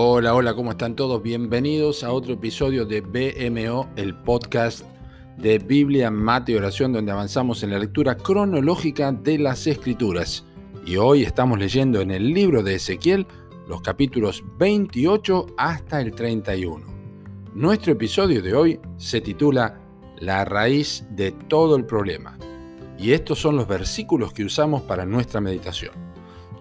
[0.00, 1.20] Hola, hola, ¿cómo están todos?
[1.20, 4.84] Bienvenidos a otro episodio de BMO, el podcast
[5.36, 10.44] de Biblia, Mate y Oración, donde avanzamos en la lectura cronológica de las Escrituras.
[10.86, 13.26] Y hoy estamos leyendo en el libro de Ezequiel
[13.66, 16.86] los capítulos 28 hasta el 31.
[17.56, 19.80] Nuestro episodio de hoy se titula
[20.20, 22.38] La raíz de todo el problema.
[23.00, 25.90] Y estos son los versículos que usamos para nuestra meditación.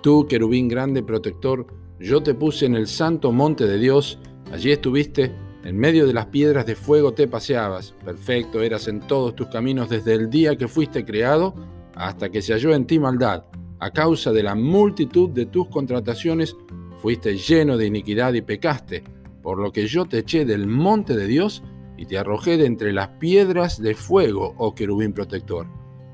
[0.00, 1.66] Tú, querubín grande protector,
[1.98, 4.18] yo te puse en el santo monte de Dios,
[4.52, 5.32] allí estuviste,
[5.64, 9.88] en medio de las piedras de fuego te paseabas, perfecto eras en todos tus caminos
[9.88, 11.54] desde el día que fuiste creado
[11.94, 13.44] hasta que se halló en ti maldad.
[13.80, 16.56] A causa de la multitud de tus contrataciones,
[17.02, 19.02] fuiste lleno de iniquidad y pecaste,
[19.42, 21.62] por lo que yo te eché del monte de Dios
[21.96, 25.66] y te arrojé de entre las piedras de fuego, oh querubín protector.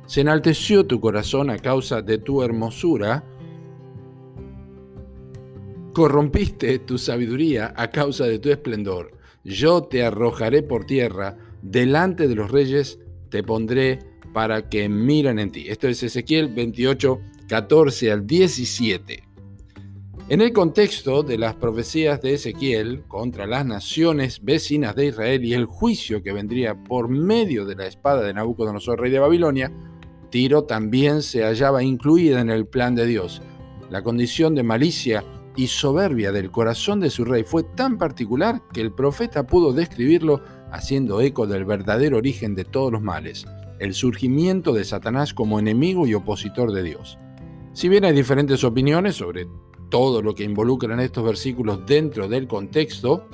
[0.07, 3.25] Se enalteció tu corazón a causa de tu hermosura,
[5.93, 9.19] Corrompiste tu sabiduría a causa de tu esplendor.
[9.45, 13.99] Yo te arrojaré por tierra, delante de los reyes te pondré
[14.33, 15.67] para que miren en ti.
[15.69, 19.23] Esto es Ezequiel 28, 14 al 17.
[20.31, 25.53] En el contexto de las profecías de Ezequiel contra las naciones vecinas de Israel y
[25.53, 29.71] el juicio que vendría por medio de la espada de Nabucodonosor, rey de Babilonia,
[30.31, 33.43] Tiro también se hallaba incluida en el plan de Dios.
[33.91, 35.23] La condición de malicia
[35.57, 40.43] y soberbia del corazón de su rey fue tan particular que el profeta pudo describirlo
[40.71, 43.47] haciendo eco del verdadero origen de todos los males,
[43.79, 47.19] el surgimiento de Satanás como enemigo y opositor de Dios.
[47.75, 49.47] Si bien hay diferentes opiniones sobre
[49.91, 53.29] todo lo que involucran estos versículos dentro del contexto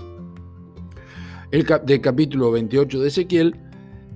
[1.51, 3.57] el del capítulo 28 de Ezequiel,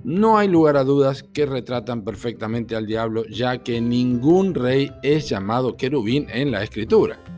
[0.03, 5.29] no hay lugar a dudas que retratan perfectamente al diablo, ya que ningún rey es
[5.29, 7.32] llamado querubín en la escritura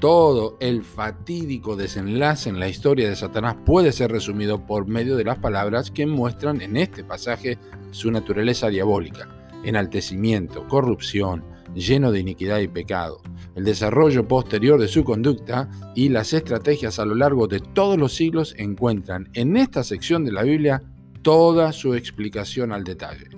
[0.00, 5.24] todo el fatídico desenlace en la historia de Satanás puede ser resumido por medio de
[5.24, 7.58] las palabras que muestran en este pasaje
[7.90, 9.28] su naturaleza diabólica,
[9.62, 11.44] enaltecimiento, corrupción,
[11.74, 13.20] lleno de iniquidad y pecado,
[13.54, 18.14] el desarrollo posterior de su conducta y las estrategias a lo largo de todos los
[18.14, 20.82] siglos encuentran en esta sección de la Biblia
[21.20, 23.28] toda su explicación al detalle.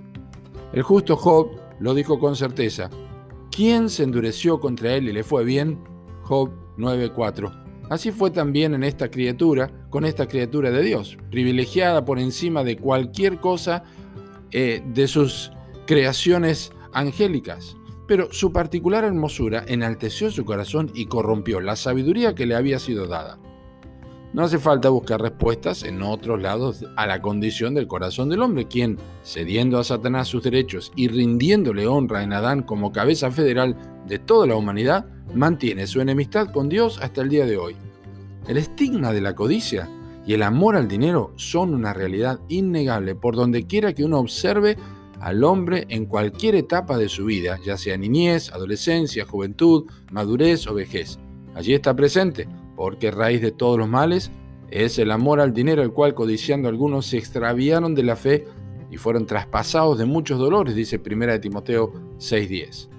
[0.71, 2.89] El justo Job lo dijo con certeza,
[3.51, 5.92] ¿quién se endureció contra él y le fue bien?
[6.23, 7.51] Job 9:4.
[7.89, 12.77] Así fue también en esta criatura, con esta criatura de Dios, privilegiada por encima de
[12.77, 13.83] cualquier cosa
[14.51, 15.51] eh, de sus
[15.85, 17.75] creaciones angélicas.
[18.07, 23.07] Pero su particular hermosura enalteció su corazón y corrompió la sabiduría que le había sido
[23.07, 23.39] dada.
[24.33, 28.67] No hace falta buscar respuestas en otros lados a la condición del corazón del hombre,
[28.67, 34.17] quien, cediendo a Satanás sus derechos y rindiéndole honra en Adán como cabeza federal de
[34.17, 37.75] toda la humanidad, mantiene su enemistad con Dios hasta el día de hoy.
[38.47, 39.89] El estigma de la codicia
[40.25, 44.77] y el amor al dinero son una realidad innegable por donde quiera que uno observe
[45.19, 50.73] al hombre en cualquier etapa de su vida, ya sea niñez, adolescencia, juventud, madurez o
[50.73, 51.17] vejez.
[51.55, 54.31] Allí está presente porque raíz de todos los males
[54.69, 58.45] es el amor al dinero, el cual codiciando algunos se extraviaron de la fe
[58.89, 62.92] y fueron traspasados de muchos dolores, dice 1 Timoteo 6:10.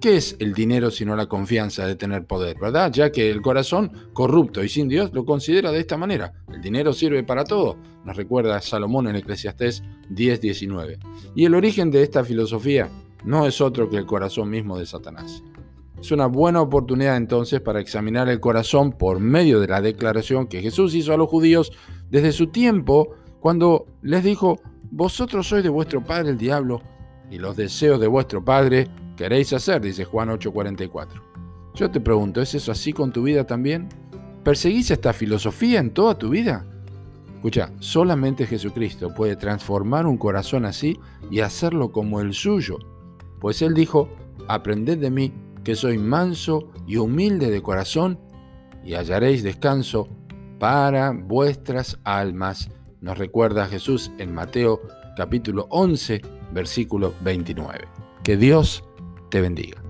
[0.00, 2.90] ¿Qué es el dinero sino la confianza de tener poder, verdad?
[2.90, 6.32] Ya que el corazón corrupto y sin Dios lo considera de esta manera.
[6.50, 10.98] El dinero sirve para todo, nos recuerda Salomón en Eclesiastés 10:19.
[11.34, 12.88] Y el origen de esta filosofía
[13.24, 15.42] no es otro que el corazón mismo de Satanás.
[16.00, 20.62] Es una buena oportunidad entonces para examinar el corazón por medio de la declaración que
[20.62, 21.72] Jesús hizo a los judíos
[22.08, 24.58] desde su tiempo cuando les dijo,
[24.90, 26.80] vosotros sois de vuestro padre el diablo
[27.30, 28.88] y los deseos de vuestro padre
[29.20, 31.22] queréis hacer, dice Juan 8:44.
[31.74, 33.86] Yo te pregunto, ¿es eso así con tu vida también?
[34.42, 36.64] ¿Perseguís esta filosofía en toda tu vida?
[37.34, 40.98] Escucha, solamente Jesucristo puede transformar un corazón así
[41.30, 42.78] y hacerlo como el suyo,
[43.40, 44.08] pues Él dijo,
[44.48, 45.34] aprended de mí
[45.64, 48.18] que soy manso y humilde de corazón,
[48.82, 50.08] y hallaréis descanso
[50.58, 52.70] para vuestras almas.
[53.02, 54.80] Nos recuerda Jesús en Mateo
[55.14, 56.22] capítulo 11,
[56.54, 57.80] versículo 29.
[58.22, 58.84] Que Dios
[59.30, 59.89] te bendiga.